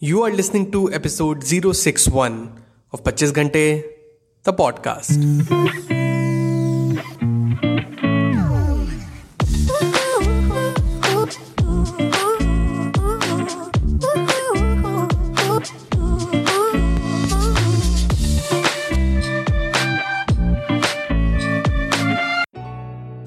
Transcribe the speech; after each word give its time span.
You 0.00 0.22
are 0.22 0.30
listening 0.30 0.70
to 0.70 0.92
episode 0.92 1.42
061 1.42 2.62
of 2.92 3.02
25 3.02 3.34
Ghante, 3.34 3.82
the 4.44 4.52
podcast. 4.52 5.18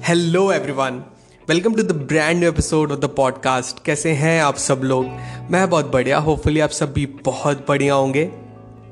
Hello, 0.00 0.48
everyone. 0.48 1.04
Welcome 1.48 1.74
to 1.74 1.82
the 1.82 1.92
brand 2.08 2.38
new 2.38 2.48
episode 2.48 2.92
of 2.92 2.98
the 3.00 3.04
podcast 3.04 3.82
कैसे 3.84 4.10
हैं 4.12 4.42
आप 4.42 4.56
सब 4.56 4.80
लोग? 4.84 5.06
मैं 5.50 5.70
बहुत 5.70 5.90
बढ़िया 5.92 6.18
होपफुली 6.18 6.60
आप 6.60 6.70
सब 6.70 6.92
भी 6.92 7.06
बहुत 7.24 7.64
बढ़िया 7.68 7.94
होंगे। 7.94 8.28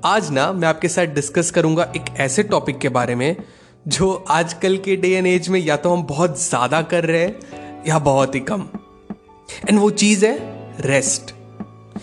आज 0.05 0.30
ना, 0.30 0.51
मैं 0.52 0.69
आपके 0.69 0.89
साथ 0.89 1.15
डिस्कस 1.15 1.51
करूँगा 1.51 1.84
एक 1.97 2.05
ऐसे 2.16 2.42
टॉपिक 2.42 2.78
के 2.78 2.89
बारे 2.89 3.15
में, 3.15 3.37
जो 3.89 4.12
आजकल 4.28 4.77
के 4.77 4.97
डे 4.97 5.09
एंड 5.09 5.27
एज 5.27 5.48
में 5.48 5.61
या 5.61 5.77
तो 5.77 5.92
हम 5.92 6.02
बहुत 6.02 6.41
ज़्यादा 6.41 6.83
कर 6.83 7.05
रहे 7.05 7.20
हैं, 7.20 7.83
या 7.89 7.98
बहुत 7.98 8.34
ही 8.34 8.41
कम। 8.41 8.67
एंड 9.69 9.78
वो 9.78 9.91
चीज़ 10.03 10.27
है 10.27 10.34
rest 10.80 11.34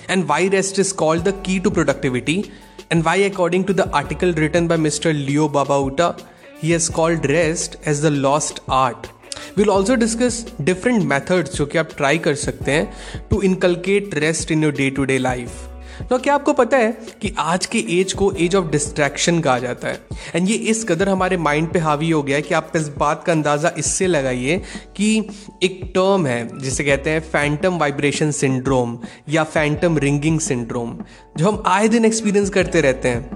and 0.10 0.26
why 0.26 0.50
rest 0.50 0.80
is 0.80 0.94
called 0.94 1.24
the 1.24 1.34
key 1.46 1.60
to 1.60 1.70
productivity 1.70 2.44
and 2.92 3.04
why 3.04 3.30
according 3.30 3.66
to 3.66 3.74
the 3.74 3.92
article 3.96 4.34
written 4.34 4.68
by 4.68 4.78
mister 4.78 5.14
Leo 5.14 5.50
Babauta 5.90 6.16
he 6.62 6.70
has 6.70 6.86
called 6.90 7.26
rest 7.30 7.76
as 7.86 8.00
the 8.02 8.12
lost 8.12 8.60
art. 8.78 9.08
Will 9.58 9.70
also 9.70 9.96
discuss 9.96 10.46
different 10.62 11.04
methods 11.04 11.56
जो 11.56 11.66
कि 11.66 11.78
आप 11.78 11.90
try 11.98 12.18
कर 12.18 12.36
सकते 12.36 12.72
हैं 12.72 13.28
to 13.30 13.42
inculcate 13.42 14.14
rest 14.16 14.52
in 14.52 14.64
your 14.64 14.74
day 14.74 14.90
to 14.90 15.04
day 15.04 15.18
life 15.18 15.64
तो 16.10 16.18
क्या 16.18 16.34
आपको 16.34 16.54
पता 16.54 16.78
है 16.78 16.92
कि 17.22 17.34
आज 17.40 17.66
के 17.66 17.80
एज 17.90 18.14
को 18.14 18.32
एज 18.32 18.56
ऑफ़ 18.56 18.66
डिस्ट्रैक्शन 18.72 19.40
कहा 19.40 19.60
जाता 19.60 19.88
है? 19.88 20.00
एंड 20.36 20.50
ये 20.50 20.56
इस 20.72 20.84
कदर 20.84 21.10
हमारे 21.10 21.38
माइंड 21.38 21.72
पे 21.74 21.80
हावी 21.80 22.10
हो 22.10 22.22
गया 22.24 22.36
है 22.36 22.42
कि 22.42 22.54
आप 22.54 22.72
इस 22.76 22.88
बात 22.88 23.24
का 23.24 23.32
अंदाज़ा 23.32 23.72
इससे 23.78 24.08
लगाइए 24.08 24.62
कि 24.98 25.18
एक 25.64 25.82
टर्म 25.96 26.28
है, 26.28 26.60
जिसे 26.60 26.84
कहते 26.84 27.10
हैं 27.10 27.20
फैंटम 27.20 27.78
वाइब्रेशन 27.78 28.32
सिंड्रोम 28.32 28.98
या 29.30 29.44
फैंटम 29.44 29.98
रिंगिंग 29.98 30.40
सिंड्रोम 30.40 30.98
जो 31.38 31.48
हम 31.48 31.64
आए 31.66 31.88
दिन 31.88 32.06
एक्सपीरियंस 32.06 32.50
करते 32.50 32.82
रहते 32.82 33.10
हैं। 33.10 33.30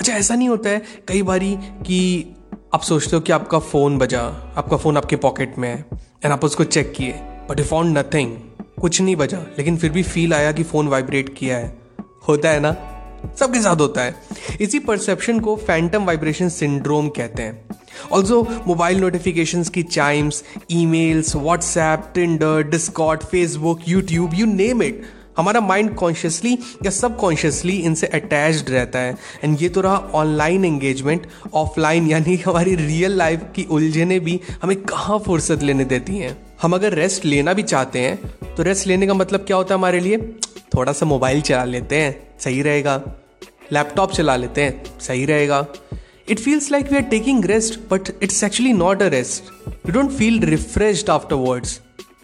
अच्छा 0.00 0.12
ऐसा 0.12 0.34
नहीं 0.34 0.48
होता 0.48 0.70
है 0.70 0.82
कई 1.08 1.22
बारी 1.22 1.56
कि 1.86 2.34
आप 2.74 2.82
सोचते 2.82 3.16
हो 3.16 3.20
कि 3.20 3.32
आपका 3.32 3.58
फ़ोन 3.58 3.98
बजा, 3.98 4.20
आपका 4.56 4.76
फ़ोन 4.76 4.96
आपके 4.96 5.16
पॉकेट 5.16 5.58
में 5.58 5.68
है 5.68 5.84
एंड 6.24 6.32
आप 6.32 6.44
उसको 6.44 6.64
चेक 6.64 6.92
किए 6.96 7.12
बट 7.50 7.60
यू 7.60 7.64
फाउंड 7.64 7.98
नथिंग 7.98 8.36
कुछ 8.80 9.00
नहीं 9.00 9.16
बजा, 9.16 9.38
लेकिन 9.58 9.76
फिर 9.76 9.90
भी 9.90 10.02
फील 10.02 10.34
आया 10.34 10.52
कि 10.52 10.62
फ़ोन 10.62 10.88
वाइब्रेट 10.88 11.34
किया 11.38 11.56
है। 11.56 11.78
होता 12.28 12.50
है 12.50 12.60
ना? 12.60 12.72
सबके 13.40 13.60
साथ 13.62 13.76
होता 13.76 14.02
है। 14.02 14.14
इसी 14.60 14.78
परसेप्शन 14.78 15.40
को 15.40 15.56
फैंटम 15.56 16.04
वाइब्रेशन 16.04 16.48
सिंड्रोम 16.48 17.08
कहते 17.08 17.42
हैं। 17.42 17.68
ऑल्सो 18.12 18.46
मोबाइल 18.66 19.00
नोटिफिकेशन 19.00 19.62
की 19.64 19.82
chimes 19.82 20.44
emails 20.86 21.36
WhatsApp 21.36 22.12
Tinder 22.14 22.62
Discord 22.62 23.24
Facebook 23.24 23.88
YouTube 23.88 24.34
you 24.34 24.46
name 24.46 24.82
it 24.82 25.02
हमारा 25.38 25.60
माइंड 25.60 25.94
कॉन्शियसली 25.94 26.52
या 26.84 26.90
सब 26.90 27.16
कॉन्शियसली 27.18 27.76
इनसे 27.78 28.06
अटैच्ड 28.06 28.70
रहता 28.70 28.98
है। 28.98 29.16
एंड 29.44 29.62
ये 29.62 29.68
तो 29.68 29.80
रहा 29.80 29.96
ऑनलाइन 30.14 30.64
एंगेजमेंट 30.64 31.26
ऑफलाइन 31.54 32.06
यानी 32.06 32.36
हमारी 32.36 32.74
रियल 32.76 33.16
लाइफ 33.18 33.42
की 33.56 33.64
उलझने 33.70 34.18
भी 34.20 34.40
हमें 34.62 34.76
कहाँ 34.82 35.18
फुर्सत 35.18 35.62
लेने 35.62 35.84
देती 35.84 36.16
हैं? 36.16 36.36
हम 36.62 36.74
अगर 36.74 36.92
रेस्ट 36.92 37.24
लेना 37.24 37.52
भी 37.52 37.62
चाहते 37.62 37.98
हैं 37.98 38.54
तो 38.54 38.62
रेस्ट 38.62 38.86
लेने 38.86 39.06
का 39.06 39.14
मतलब 39.14 39.40
क्या 39.40 39.56
होता 39.56 39.74
है 39.74 39.78
हमारे 39.78 40.00
लिए? 40.00 40.18
थोड़ा 40.74 40.92
सा 40.92 41.06
मोबाइल 41.06 41.40
चला 41.40 41.64
लेते 41.64 41.96
हैं, 41.96 42.38
सही 42.40 42.62
रहेगा। 42.62 43.02
लैपटॉप 43.72 44.12
चला 44.12 44.36
लेते 44.36 44.62
हैं, 44.62 44.98
सही 45.00 45.24
रहेगा। 45.24 45.66
It 46.28 46.38
feels 46.38 46.70
like 46.72 46.90
we 46.90 46.96
are 46.96 47.02
taking 47.10 47.44
rest 47.44 47.78
but 47.90 48.10
it's 48.22 48.42
actually 48.44 48.72
not 48.72 49.02
a 49.02 49.08
rest 49.08 49.52
you 49.86 49.92
don't 49.92 50.10
feel 50.10 50.40
refreshed 50.40 51.10
afterwards 51.36 51.80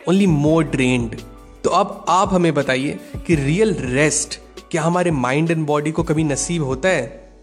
only 0.09 0.27
more 0.27 0.65
drained 0.65 1.17
तो 1.65 1.71
अब 1.71 2.05
आप 2.09 2.35
हमें 2.35 2.55
बताइए 2.55 2.99
कि 3.27 3.35
रियल 3.35 3.75
रेस्ट 3.75 4.41
क्या 4.71 4.83
हमारे 4.83 5.11
माइंड 5.11 5.51
एंड 5.51 5.67
बॉडी 5.67 5.91
को 5.91 6.03
कभी 6.03 6.25
नसीब 6.25 6.63
होता 6.65 6.89
है? 6.89 7.39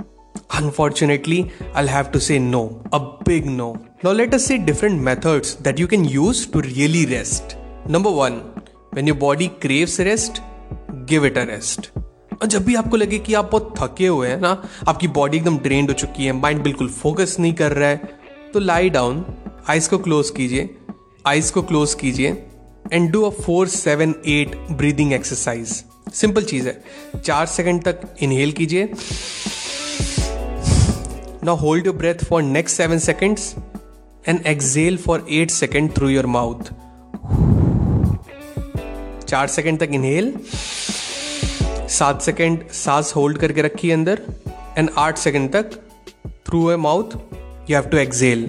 Unfortunately 0.54 1.52
I 1.76 1.88
have 1.88 2.04
to 2.04 2.20
say 2.20 2.40
no 2.40 2.84
a 2.94 2.98
big 2.98 3.46
no 3.46 3.78
no 4.06 4.14
let 4.14 4.34
us 4.34 4.46
see 4.46 4.58
different 4.58 5.02
methods 5.02 5.58
that 5.62 5.80
you 5.80 5.88
can 5.88 6.06
use 6.06 6.52
to 6.52 6.60
really 6.60 7.06
rest 7.06 7.58
number 7.90 8.12
one 8.12 8.42
when 8.94 9.08
your 9.08 9.18
body 9.18 9.48
craves 9.48 10.00
rest 10.00 10.42
give 10.92 11.26
it 11.26 11.38
a 11.38 11.44
rest 11.44 11.90
और 12.42 12.48
जब 12.48 12.64
भी 12.64 12.76
आपको 12.76 12.98
लगे 12.98 13.20
कि 13.20 13.34
आप 13.34 13.52
बहुत 13.52 13.76
थके 13.80 14.08
हुए 14.08 14.28
हैं 14.28 14.42
ना, 14.42 14.64
आपकी 14.88 15.08
बॉडी 15.08 15.38
एकदम 15.38 15.58
ड्रेन्ड 15.58 15.90
हो 15.90 15.94
चुकी 15.94 16.26
है 16.26 16.32
माइंड 16.32 16.64
बिल्कुल 16.64 16.90
फोकस 16.90 17.38
नहीं 17.40 17.54
कर 17.54 17.72
रहा 17.72 17.90
है 17.90 18.20
तो 18.54 18.60
लाई 18.60 18.90
डाउन 18.90 19.26
आइस 19.70 19.88
को 19.88 19.98
क्लोज 19.98 20.30
कीजिए 20.30 20.78
आइस 21.28 21.52
को 21.52 21.62
क्लोज 21.62 21.94
कीजिए 21.94 22.48
and 22.94 23.10
do 23.12 23.22
a 23.24 23.30
four 23.42 23.68
seven 23.70 24.14
eight 24.30 24.56
breathing 24.72 25.14
exercise 25.14 25.84
simple 26.14 26.44
चीज़ 26.44 26.68
है 26.68 26.82
चार 27.18 27.46
सेकंड 27.48 27.84
तक 27.84 28.02
इनहेल 28.24 28.52
कीजिए 28.52 28.90
now 31.46 31.56
hold 31.58 31.86
your 31.86 31.96
breath 31.98 32.24
for 32.30 32.42
next 32.44 32.78
seven 32.78 33.00
seconds 33.02 33.54
and 34.28 34.46
exhale 34.48 34.98
for 35.00 35.26
eight 35.32 35.52
second 35.52 35.92
through 35.96 36.10
your 36.10 36.26
mouth 36.36 36.72
चार 39.24 39.48
second 39.50 39.80
तक 39.80 39.90
inhale 39.94 40.34
सात 41.90 42.22
second 42.22 42.68
सांस 42.76 43.14
hold 43.16 43.38
करके 43.38 43.62
रखिए 43.62 43.92
अंदर 43.92 44.22
एंड 44.78 44.90
आठ 44.98 45.18
सेकंड 45.18 45.52
तक 45.54 45.72
through 46.46 46.70
a 46.72 46.76
mouth 46.80 47.16
you 47.70 47.76
have 47.76 47.90
to 47.90 47.98
exhale 47.98 48.44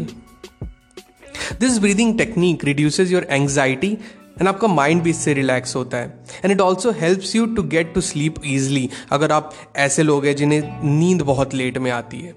this 1.60 1.78
breathing 1.78 2.16
technique 2.18 2.64
reduces 2.64 3.12
your 3.12 3.26
anxiety 3.30 3.96
and 4.38 4.48
आपका 4.48 4.68
माइंड 4.68 5.02
भी 5.02 5.10
इससे 5.10 5.34
रिलैक्स 5.34 5.76
होता 5.76 5.96
है. 5.96 6.14
And 6.44 6.52
it 6.52 6.60
also 6.60 6.90
helps 7.00 7.34
you 7.36 7.46
to 7.46 7.62
get 7.62 7.94
to 7.94 8.00
sleep 8.00 8.34
easily 8.46 8.88
अगर 9.12 9.32
आप 9.32 9.52
ऐसे 9.76 10.02
लोग 10.02 10.26
हैं 10.26 10.36
जिन्हें 10.36 10.80
नींद 10.84 11.22
बहुत 11.22 11.54
लेट 11.54 11.78
में 11.78 11.90
आती 11.90 12.20
है. 12.20 12.34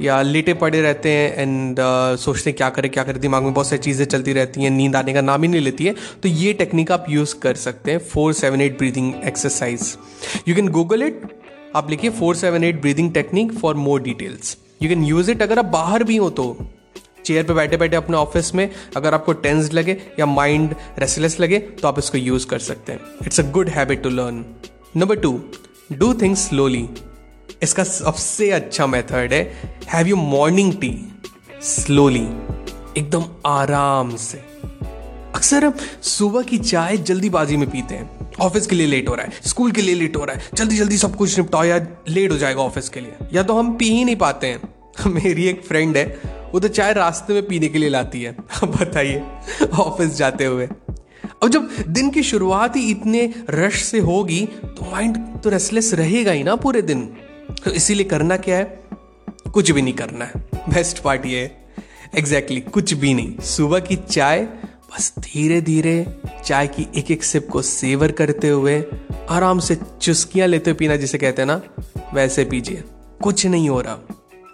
या 0.00 0.20
लेटे 0.22 0.52
पड़े 0.54 0.80
रहते 0.82 1.10
हैं 1.10 1.36
एंड 1.36 1.78
uh, 1.78 2.20
सोचते 2.20 2.50
हैं 2.50 2.56
क्या 2.56 2.68
करें 2.70 2.90
क्या 2.90 3.02
करें. 3.04 3.20
दिमाग 3.20 3.42
में 3.42 3.52
बहुत 3.52 3.66
सारी 3.68 3.82
चीज़ें 3.82 4.04
चलती 4.04 4.32
रहती 4.32 4.62
हैं. 4.62 4.70
नींद 4.70 4.96
आने 4.96 5.12
का 5.14 5.20
नाम 5.20 5.42
ही 5.42 5.48
नहीं 5.48 5.60
लेती 5.60 5.86
है. 5.86 5.94
तो 6.22 6.28
ये 6.28 6.52
टेक्निक 6.52 6.92
आप 6.92 7.06
यूज़ 7.10 7.34
कर 7.42 7.54
सकते 7.56 7.90
हैं. 7.90 7.98
Four 8.06 8.32
seven 8.32 8.60
eight 8.60 8.78
breathing 8.78 9.12
exercise 9.24 9.96
you 10.48 10.54
can 10.54 10.68
Google 10.68 11.02
it 11.02 11.22
आप 11.76 11.90
लिखिए 11.90 12.10
four 12.10 12.36
seven 12.36 12.64
eight 12.64 12.80
breathing 12.80 13.12
technique 13.14 13.52
for 13.52 13.74
more 13.76 14.02
details 14.02 14.56
you 14.82 14.88
can 14.88 15.04
use 15.04 15.30
it 15.30 15.42
अगर 15.42 15.58
आप 15.58 15.64
बाहर 15.72 16.04
भी 16.04 16.16
हो 16.16 16.30
तो. 16.30 16.56
चेयर 17.24 17.44
पे 17.44 17.54
बैठे 17.54 17.76
बैठे 17.76 17.96
अपने 17.96 18.16
ऑफ़िस 18.16 18.54
में 18.54 18.68
अगर 18.96 19.14
आपको 19.14 19.32
टेंस 19.32 19.72
लगे 19.72 19.96
या 20.18 20.26
माइंड 20.26 20.74
रेस्टलेस 20.98 21.38
लगे 21.40 21.58
तो 21.58 21.88
आप 21.88 21.98
इसको 21.98 22.18
यूज़ 22.18 22.46
कर 22.46 22.58
सकते 22.58 22.92
हैं। 22.92 23.00
It's 23.26 23.40
a 23.40 23.50
good 23.50 23.68
habit 23.68 24.02
to 24.02 24.10
learn 24.10 24.44
number 24.96 25.16
two 25.16 25.40
do 25.92 26.12
things 26.14 26.48
slowly 26.48 26.88
इसका 27.62 27.84
सबसे 27.84 28.50
अच्छा 28.50 28.86
मेथड 28.86 29.32
है 29.32 29.42
have 29.88 30.06
you 30.06 30.16
morning 30.16 30.72
tea 30.74 30.94
slowly 31.62 32.26
एकदम 32.98 33.24
आराम 33.46 34.14
से। 34.16 34.38
अक्सर 35.34 35.64
हम 35.64 35.74
सुबह 36.02 36.42
की 36.42 36.58
चाय 36.58 36.96
जल्दीबाजी 36.98 37.56
में 37.56 37.68
पीते 37.70 37.94
हैं। 37.94 38.30
ऑफ़िस 38.40 38.66
के 38.66 38.76
लिए 38.76 38.86
लेट 38.86 39.08
हो 39.08 39.14
रहा 39.14 39.26
है, 39.26 39.32
स्कूल 39.46 39.72
के 39.72 39.82
लिए 39.82 39.94
लेट 39.94 40.16
हो 40.16 40.24
रहा 40.24 40.36
है 40.36 40.48
जल्दी 40.54 40.76
जल्दी 40.76 40.96
सब 40.98 41.16
कुछ 41.16 41.38
निपटाओ 41.38 41.64
या 41.64 41.76
लेट 42.08 42.30
हो 42.32 42.36
जाएगा 42.38 42.62
ऑफ़िस 42.62 42.88
के 42.88 43.00
लिए। 43.00 43.28
या 43.32 43.42
तो 43.42 43.54
हम 43.54 43.72
पी 43.76 43.88
ही 43.88 44.04
नहीं 44.04 44.16
पाते 44.16 44.46
हैं। 44.46 44.60
मेरी 45.06 45.46
एक 45.46 45.62
फ्रेंड 45.64 45.96
है 45.96 46.04
वो 46.52 46.60
तो 46.60 46.68
चाय 46.68 46.92
रास्ते 46.92 47.32
में 47.32 47.46
पीने 47.46 47.68
के 47.68 47.78
लिए 47.78 47.88
लाती 47.88 48.22
है। 48.22 48.36
अब 48.62 48.76
बताइए 48.76 49.22
ऑफ़िस 49.78 50.16
जाते 50.16 50.44
हुए। 50.44 50.68
और 51.42 51.48
जब 51.48 51.68
दिन 51.88 52.10
की 52.10 52.22
शुरुआत 52.22 52.76
ही 52.76 52.90
इतने 52.90 53.34
रश 53.50 53.82
से 53.82 53.98
होगी 53.98 54.48
तो 54.64 54.90
माइंड 54.92 55.16
तो 55.40 55.50
रेस्टलेस 55.50 55.94
रहेगा 55.94 56.32
ही 56.32 56.42
ना 56.42 56.56
पूरे 56.56 56.82
दिन। 56.82 57.04
तो 57.64 57.70
इसीलिए 57.70 58.04
करना 58.04 58.36
क्या 58.36 58.56
है? 58.56 58.64
कुछ 59.52 59.70
भी 59.70 59.82
नहीं 59.82 59.94
करना 59.94 60.24
है। 60.24 60.32
बेस्ट 60.56 60.98
पार्ट 60.98 61.26
ये 61.26 61.56
एग्जैक्टली 62.18 62.56
exactly, 62.56 62.74
कुछ 62.74 62.94
भी 62.94 63.14
नहीं। 63.14 63.38
सुबह 63.38 63.80
की 63.80 63.96
चाय 63.96 64.40
बस 64.92 65.12
धीरे 65.18 65.60
धीरे 65.60 66.06
चाय 66.44 66.66
की 66.66 66.86
एक 66.96 67.10
एक 67.10 67.24
सिप 67.24 67.48
को 67.48 67.62
सेवर 67.62 68.12
करते 68.12 68.48
हुए 68.48 68.84
आराम 69.30 69.58
से 69.58 69.78
चुस्कियाँ 70.02 70.48
लेते 70.48 70.72
पीना 70.72 70.96
जिसे 70.96 71.18
कहते 71.18 71.42
हैं 71.42 71.46
ना 71.46 71.62
वैसे 72.14 72.44
पीजिए। 72.44 72.84
कुछ 73.22 73.46
नहीं 73.46 73.68
हो 73.68 73.80
रहा। 73.80 73.94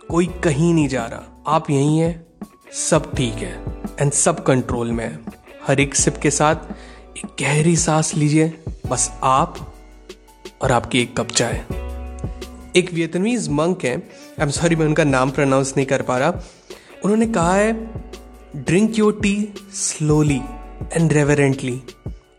कोई 0.08 0.26
कहीं 0.26 0.74
नहीं 0.74 0.88
जा 0.88 1.04
रहा। 1.04 1.35
आप 1.48 1.70
यहीं 1.70 1.98
हैं 1.98 2.26
सब 2.74 3.10
ठीक 3.16 3.34
है 3.34 3.52
एंड 4.00 4.12
सब 4.12 4.42
कंट्रोल 4.44 4.90
में 4.92 5.04
है। 5.04 5.18
हर 5.66 5.80
एक 5.80 5.94
सिप 5.94 6.16
के 6.22 6.30
साथ 6.30 7.18
एक 7.18 7.26
गहरी 7.40 7.74
सांस 7.76 8.14
लीजिए 8.14 8.48
बस 8.90 9.08
आप 9.24 9.58
और 10.62 10.72
आपकी 10.72 11.00
एक 11.00 11.16
कप 11.16 11.30
चाय। 11.30 11.64
एक 12.76 12.92
वियतनमीज 12.94 13.48
मंक 13.48 13.84
है 13.84 13.94
आई 13.96 14.42
एम 14.42 14.50
सॉरी 14.50 14.76
मैं 14.76 14.86
उनका 14.86 15.04
नाम 15.04 15.30
प्रोनाउंस 15.30 15.72
नहीं 15.76 15.86
कर 15.86 16.02
पा 16.02 16.18
रहा। 16.18 16.30
उन्होंने 17.04 17.26
कहा 17.26 17.54
है 17.54 17.72
drink 18.56 18.98
your 18.98 19.18
tea 19.22 19.36
slowly 19.74 20.40
and 20.92 21.12
reverently 21.12 21.80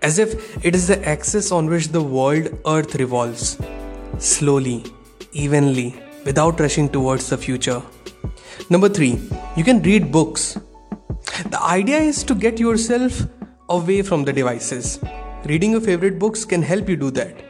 as 0.03 0.19
if 0.19 0.37
it 0.65 0.75
is 0.75 0.91
the 0.91 1.03
axis 1.07 1.51
on 1.51 1.69
which 1.69 1.91
the 1.91 2.07
world 2.11 2.47
earth 2.47 2.97
revolves, 2.97 3.55
slowly 4.21 4.81
evenly, 5.37 5.91
without 6.25 6.61
rushing 6.61 6.89
towards 6.89 7.33
the 7.33 7.39
future. 7.39 7.81
Number 8.69 8.89
three, 8.89 9.17
you 9.55 9.63
can 9.63 9.81
read 9.81 10.11
books. 10.11 10.57
The 11.45 11.59
idea 11.61 11.99
is 11.99 12.21
to 12.25 12.35
get 12.35 12.59
yourself 12.59 13.21
away 13.69 14.01
from 14.01 14.25
the 14.25 14.33
devices. 14.33 14.99
Reading 15.45 15.71
your 15.71 15.79
favorite 15.79 16.19
books 16.19 16.43
can 16.43 16.61
help 16.61 16.89
you 16.89 16.97
do 16.97 17.11
that. 17.11 17.45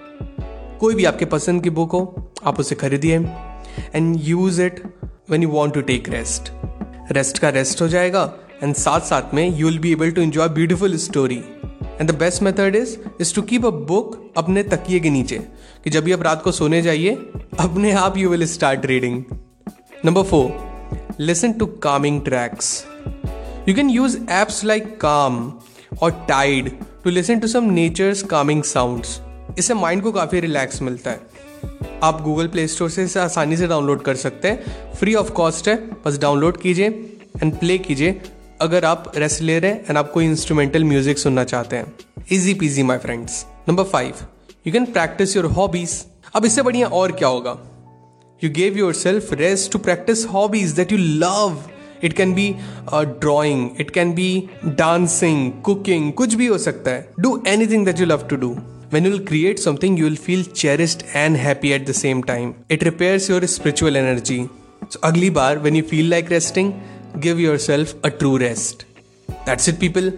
कोई 0.80 0.96
भी 0.96 1.06
आपके 1.06 1.26
पसंद 1.26 1.64
की 1.64 1.70
book 1.80 1.92
हो 1.92 2.32
आप 2.48 2.60
उसे 2.60 2.76
खरीदिए 2.76 3.18
and 3.96 4.16
use 4.24 4.62
it 4.62 4.82
when 5.30 5.44
you 5.44 5.50
want 5.50 5.74
to 5.74 5.82
take 5.90 6.10
rest 6.10 6.52
rest 7.18 7.40
का 7.40 7.50
रेस्ट 7.58 7.82
हो 7.82 7.88
जाएगा 7.88 8.24
एंड 8.64 8.76
साथ 8.76 9.10
साथ 9.10 9.34
में 9.34 9.46
you 9.48 9.68
will 9.68 9.80
be 9.80 9.92
able 9.92 10.12
to 10.12 10.22
enjoy 10.22 10.50
beautiful 10.60 10.98
story 11.08 11.42
and 12.00 12.10
the 12.12 12.16
best 12.20 12.44
method 12.44 12.76
is 12.76 12.98
is 13.22 13.36
to 13.36 13.42
keep 13.50 13.66
a 13.66 13.72
book 13.90 14.16
अपने 14.38 14.64
तकिए 14.76 15.00
के 15.00 15.10
नीचे 15.10 15.40
कि 15.84 15.90
जब 15.90 16.04
भी 16.04 16.12
आप 16.12 16.24
रात 16.30 16.44
को 16.44 16.52
सोने 16.62 16.82
जाइए 16.82 17.18
अपने 17.60 17.92
आप 18.06 18.18
you 18.18 18.30
will 18.30 18.46
start 18.56 18.86
reading 18.86 19.24
number 20.06 20.24
four 20.24 20.77
listen 21.20 21.54
to 21.54 21.66
calming 21.84 22.22
tracks 22.22 22.86
you 23.68 23.76
can 23.76 23.90
use 23.90 24.18
apps 24.32 24.64
like 24.66 25.00
calm 25.02 25.52
और 26.02 26.12
tide 26.30 26.72
to 27.04 27.10
listen 27.10 27.40
to 27.40 27.48
some 27.48 27.70
nature's 27.72 28.22
calming 28.26 28.64
sounds 28.64 29.20
इससे 29.60 29.74
माइंड 29.74 30.04
को 30.04 30.12
काफ़ी 30.12 30.40
रिलैक्स 30.40 30.82
मिलता 30.82 31.12
है। 31.12 31.36
आप 32.04 32.22
गूगल 32.22 32.48
प्ले 32.48 32.68
स्टोर 32.68 32.90
से 32.90 33.04
इसे 33.04 33.20
आसानी 33.20 33.58
से 33.58 33.68
डाउनलोड 33.68 34.02
कर 34.02 34.16
सकते 34.16 34.48
हैं। 34.48 34.94
फ्री 34.94 35.14
ऑफ़ 35.16 35.32
कॉस्ट 35.32 35.68
है। 35.68 35.76
बस 36.06 36.18
डाउनलोड 36.18 36.58
कीजिए 36.62 36.88
एंड 37.44 37.54
प्ले 37.60 37.78
कीजिए। 37.78 38.20
अगर 38.62 38.86
आप 38.86 39.12
रहे 39.16 39.58
हैं 39.66 39.80
एंड 39.80 39.98
आप 39.98 40.12
कोई 40.12 40.26
इंस्ट्रूमेंटल 40.26 40.84
म्यूज़िक 40.84 41.18
सुनना 41.18 41.44
चाहते 41.44 41.76
हैं। 41.76 41.94
Easy 42.32 42.54
peasy 42.54 42.84
my 42.84 42.98
friends 42.98 43.46
number 43.70 43.84
five 43.84 44.14
you 44.68 44.74
can 44.74 44.86
practise 44.88 45.36
your 45.36 45.46
hobbies 45.52 46.04
अब 46.36 46.46
इससे 46.46 46.62
बढ़िया 46.62 46.88
और 46.90 47.12
क्या 47.12 47.28
होगा? 47.28 47.58
Gave 48.46 48.78
yourself 48.94 49.34
rest 49.34 49.72
to 49.72 49.80
practise 49.80 50.26
hobbies 50.28 50.72
that 50.76 50.92
you 50.92 50.98
love 50.98 51.58
it 52.04 52.14
can 52.14 52.34
be 52.34 52.50
drawing 52.94 53.70
it 53.80 53.92
can 53.92 54.14
be 54.14 54.32
dancing 54.66 55.52
cooking 55.66 56.12
कुछ 56.14 56.34
भी 56.34 56.48
हो 56.48 56.58
सकता 56.58 56.92
है 56.92 57.10
do 57.20 57.42
anything 57.48 57.86
that 57.86 58.00
you 58.00 58.06
love 58.06 58.28
to 58.30 58.36
do 58.36 58.58
When 58.92 59.04
you 59.04 59.10
will 59.12 59.24
create 59.30 59.60
something, 59.60 59.96
you 59.98 60.06
will 60.06 60.16
feel 60.16 60.44
cherished 60.60 61.02
and 61.14 61.38
happy 61.38 61.74
at 61.74 61.86
the 61.86 61.94
same 61.94 62.20
time. 62.24 62.54
It 62.70 62.84
repairs 62.84 63.26
your 63.28 63.42
spiritual 63.46 63.98
energy. 64.02 64.38
So, 64.90 65.00
अगली 65.04 65.30
बार 65.30 65.60
when 65.64 65.76
you 65.76 65.84
feel 65.90 66.08
like 66.14 66.30
resting, 66.30 66.70
give 67.20 67.42
yourself 67.42 67.94
a 68.04 68.12
true 68.14 68.38
rest. 68.38 68.86
That's 69.48 69.68
it, 69.68 69.80
people. 69.82 70.10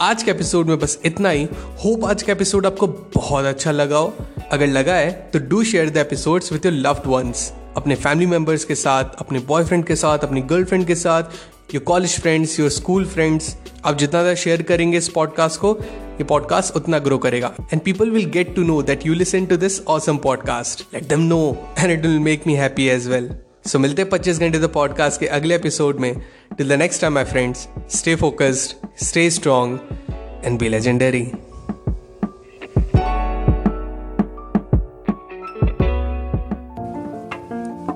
आज 0.00 0.22
के 0.22 0.30
episode 0.30 0.66
में 0.66 0.78
बस 0.78 0.98
इतना 1.04 1.30
ही 1.30 1.44
hope 1.84 2.04
आज 2.04 2.22
का 2.22 2.32
episode 2.32 2.66
आपको 2.66 2.86
बहुत 3.16 3.44
अच्छा 3.44 3.72
लगा 3.72 3.96
हो 3.96 4.14
अगर 4.52 4.66
लगा 4.66 4.94
है 4.94 5.10
तो 5.32 5.38
do 5.48 5.62
share 5.64 5.90
the 5.90 5.96
episodes 5.96 6.52
with 6.52 6.66
your 6.66 6.74
loved 6.74 7.06
ones 7.06 7.52
अपने 7.76 7.94
फैमिली 7.94 8.26
मेंबर्स 8.26 8.64
के 8.64 8.74
साथ, 8.74 9.04
अपने 9.18 9.38
बॉयफ्रेंड 9.48 9.84
के 9.84 9.96
साथ, 9.96 10.18
अपनी 10.18 10.40
गर्लफ्रेंड 10.42 10.86
के 10.86 10.94
साथ 10.94 11.74
your 11.74 11.82
college 11.84 12.18
friends 12.20 12.58
your 12.60 12.70
school 12.70 13.04
friends 13.06 13.54
आप 13.84 13.96
जितना 13.98 14.20
ज़्यादा 14.20 14.34
शेयर 14.40 14.62
करेंगे 14.62 14.98
इस 14.98 15.08
पॉडकास्ट 15.08 15.60
को, 15.60 15.76
ये 15.80 16.24
पॉडकास्ट 16.24 16.76
उतना 16.76 16.98
ग्रो 16.98 17.18
करेगा। 17.18 17.54
And 17.72 17.80
people 17.82 18.10
will 18.10 18.26
get 18.30 18.54
to 18.56 18.62
know 18.64 18.80
that 18.82 19.06
you 19.06 19.14
listen 19.14 19.46
to 19.46 19.56
this 19.56 19.80
awesome 19.88 20.16
podcast 20.24 20.84
let 20.94 21.08
them 21.08 21.20
know 21.20 21.40
and 21.78 21.90
it 21.90 22.06
will 22.06 22.18
make 22.20 22.46
me 22.46 22.54
happy 22.54 22.88
as 22.88 23.08
well 23.08 23.30
so 23.66 23.78
मिलते 23.78 24.02
हैं 24.02 24.10
पच्चीस 24.10 24.38
घंटे 24.38 24.58
द 24.58 24.68
पॉडकास्ट 24.74 25.20
के 25.20 25.26
अगले 25.26 25.54
एपिसोड 25.54 26.00
में। 26.00 26.14
Till 26.58 26.68
the 26.68 26.78
next 26.78 27.00
time 27.00 27.14
my 27.14 27.24
friends 27.24 27.68
stay 27.90 28.14
focused 28.16 29.04
stay 29.04 29.28
strong 29.30 29.78
and 30.44 30.58
be 30.58 30.68
legendary 30.68 31.26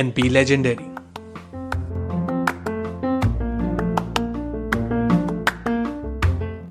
and 0.00 0.12
be 0.16 0.28
legendary 0.28 0.89